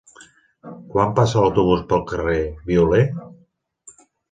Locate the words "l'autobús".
1.43-1.85